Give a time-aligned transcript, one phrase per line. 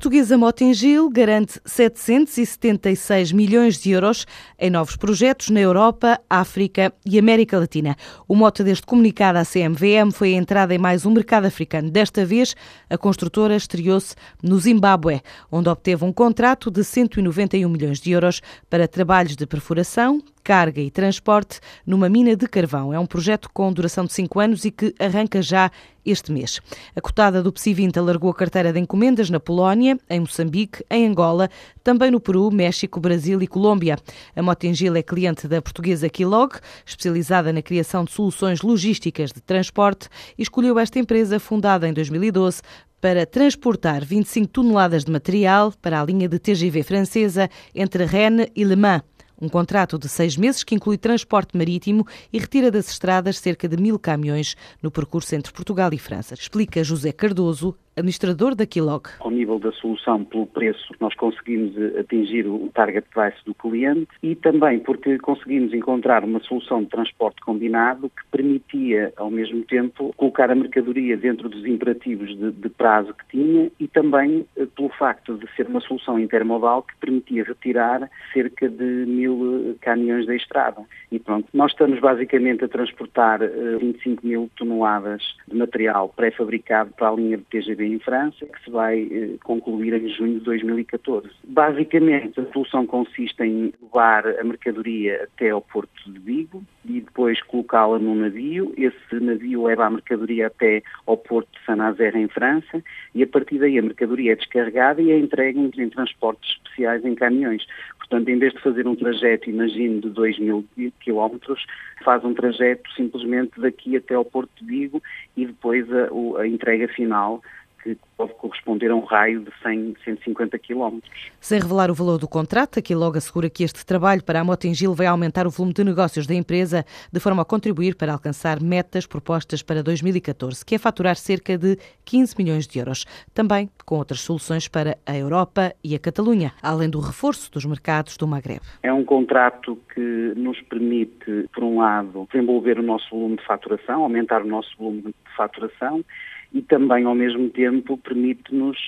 [0.00, 4.26] portuguesa Motengil garante 776 milhões de euros
[4.58, 7.94] em novos projetos na Europa, África e América Latina.
[8.26, 11.90] O mote deste comunicado à CMVM foi a entrada em mais um mercado africano.
[11.90, 12.56] Desta vez,
[12.88, 15.20] a construtora estreou-se no Zimbábue,
[15.52, 18.40] onde obteve um contrato de 191 milhões de euros
[18.70, 22.92] para trabalhos de perfuração, carga e transporte numa mina de carvão.
[22.92, 25.70] É um projeto com duração de 5 anos e que arranca já
[26.04, 26.60] este mês.
[26.96, 31.06] A cotada do PSI 20 alargou a carteira de encomendas na Polónia, em Moçambique, em
[31.06, 31.50] Angola,
[31.84, 33.98] também no Peru, México, Brasil e Colômbia.
[34.34, 40.08] A Motengil é cliente da portuguesa Kilog, especializada na criação de soluções logísticas de transporte,
[40.38, 42.62] e escolheu esta empresa, fundada em 2012,
[43.00, 48.64] para transportar 25 toneladas de material para a linha de TGV francesa entre Rennes e
[48.64, 49.09] Le Mans.
[49.40, 53.76] Um contrato de seis meses que inclui transporte marítimo e retira das estradas cerca de
[53.76, 56.34] mil caminhões no percurso entre Portugal e França.
[56.34, 59.08] Explica José Cardoso, administrador da Kilog.
[59.18, 64.08] Ao nível da solução, pelo preço, nós conseguimos eh, atingir o target price do cliente
[64.22, 70.14] e também porque conseguimos encontrar uma solução de transporte combinado que permitia, ao mesmo tempo,
[70.16, 74.88] colocar a mercadoria dentro dos imperativos de, de prazo que tinha e também eh, pelo
[74.90, 80.34] facto de ser uma solução intermodal que permitia retirar cerca de mil eh, caminhões da
[80.34, 80.82] estrada.
[81.10, 83.40] E pronto, nós estamos basicamente a transportar
[83.80, 88.70] 25 mil toneladas de material pré-fabricado para a linha de TGV em França, que se
[88.70, 91.28] vai eh, concluir em junho de 2014.
[91.44, 97.42] Basicamente, a solução consiste em levar a mercadoria até ao porto de Vigo e depois
[97.42, 98.72] colocá-la num navio.
[98.76, 102.82] Esse navio leva a mercadoria até ao porto de Saint-Nazaire, em França,
[103.14, 107.14] e a partir daí a mercadoria é descarregada e é entregue em transportes especiais em
[107.14, 107.66] caminhões.
[108.10, 110.64] Portanto, em vez de fazer um trajeto, imagino, de 2 mil
[110.98, 111.64] quilómetros,
[112.02, 115.02] faz um trajeto simplesmente daqui até ao Porto de Vigo
[115.36, 116.08] e depois a,
[116.40, 117.40] a entrega final
[117.82, 120.98] que pode corresponder a um raio de 100, 150 km.
[121.40, 124.94] Sem revelar o valor do contrato, aqui logo assegura que este trabalho para a Motengil
[124.94, 129.06] vai aumentar o volume de negócios da empresa, de forma a contribuir para alcançar metas
[129.06, 134.20] propostas para 2014, que é faturar cerca de 15 milhões de euros, também com outras
[134.20, 138.60] soluções para a Europa e a Catalunha, além do reforço dos mercados do Magreb.
[138.82, 144.02] É um contrato que nos permite, por um lado, desenvolver o nosso volume de faturação,
[144.02, 146.04] aumentar o nosso volume de faturação
[146.52, 148.78] e também, ao mesmo tempo, permite-nos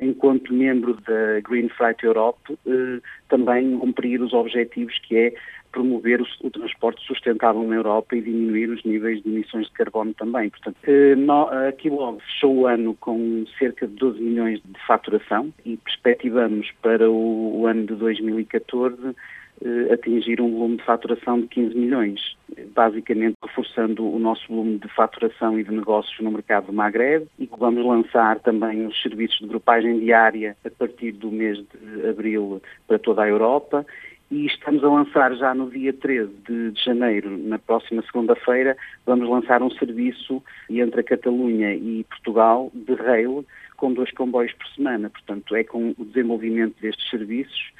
[0.00, 5.34] enquanto membro da Green Flight Europe, eh, também cumprir os objetivos que é
[5.70, 10.48] promover o, transporte sustentável na Europa e diminuir os níveis de emissões de carbono também.
[10.50, 15.52] Portanto, eh, no, a Kilog fechou o ano com cerca de 12 milhões de faturação
[15.64, 19.14] e perspectivamos para o, o ano de 2014
[19.62, 22.36] eh, atingir um volume de faturação de 15 milhões,
[22.74, 27.48] basicamente reforçando o nosso volume de faturação e de negócios no mercado do Magreb e
[27.58, 32.98] vamos lançar também os serviços de grupagem diária a partir do mês de abril para
[32.98, 33.84] toda a Europa
[34.30, 38.76] e estamos a lançar já no dia 13 de, de janeiro, na próxima segunda-feira,
[39.06, 43.44] vamos lançar um serviço entre a Catalunha e Portugal de rail
[43.76, 45.10] com dois comboios por semana.
[45.10, 47.72] Portanto, é com o desenvolvimento destes serviços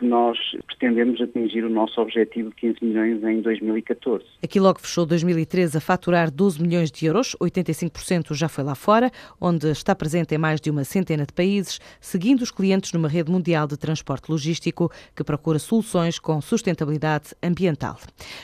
[0.00, 4.24] que nós pretendemos atingir o nosso objetivo de 15 milhões em 2014.
[4.42, 9.10] Aqui logo fechou 2013 a faturar 12 milhões de euros, 85% já foi lá fora,
[9.38, 13.30] onde está presente em mais de uma centena de países, seguindo os clientes numa rede
[13.30, 17.98] mundial de transporte logístico que procura soluções com sustentabilidade ambiental.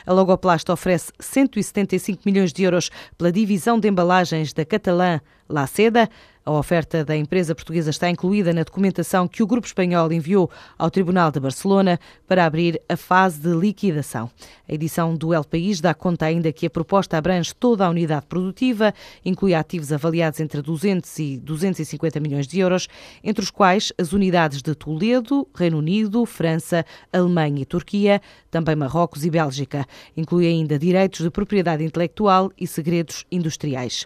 [0.05, 5.19] A Logoplast oferece 175 milhões de euros pela divisão de embalagens da Catalã
[5.49, 6.07] La Seda.
[6.47, 10.89] A oferta da empresa portuguesa está incluída na documentação que o Grupo Espanhol enviou ao
[10.89, 14.31] Tribunal de Barcelona para abrir a fase de liquidação.
[14.65, 18.27] A edição do El País dá conta ainda que a proposta abrange toda a unidade
[18.27, 18.93] produtiva,
[19.25, 22.87] inclui ativos avaliados entre 200 e 250 milhões de euros,
[23.21, 29.25] entre os quais as unidades de Toledo, Reino Unido, França, Alemanha e Turquia, também Marrocos
[29.25, 29.85] e Bélgica.
[30.15, 34.05] Inclui ainda direitos de propriedade intelectual e segredos industriais.